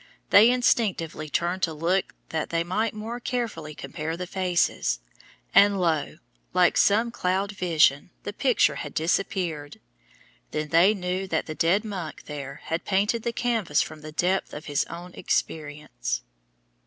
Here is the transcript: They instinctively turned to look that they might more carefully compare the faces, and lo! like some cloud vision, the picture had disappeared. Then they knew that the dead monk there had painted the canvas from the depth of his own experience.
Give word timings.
They 0.31 0.49
instinctively 0.49 1.29
turned 1.29 1.61
to 1.61 1.75
look 1.75 2.15
that 2.29 2.49
they 2.49 2.63
might 2.63 2.95
more 2.95 3.19
carefully 3.19 3.75
compare 3.75 4.17
the 4.17 4.25
faces, 4.25 4.99
and 5.53 5.79
lo! 5.79 6.17
like 6.55 6.75
some 6.75 7.11
cloud 7.11 7.51
vision, 7.51 8.09
the 8.23 8.33
picture 8.33 8.77
had 8.77 8.95
disappeared. 8.95 9.79
Then 10.49 10.69
they 10.69 10.95
knew 10.95 11.27
that 11.27 11.45
the 11.45 11.53
dead 11.53 11.85
monk 11.85 12.23
there 12.25 12.61
had 12.63 12.83
painted 12.83 13.21
the 13.21 13.31
canvas 13.31 13.83
from 13.83 14.01
the 14.01 14.11
depth 14.11 14.55
of 14.55 14.65
his 14.65 14.85
own 14.85 15.13
experience. 15.13 16.23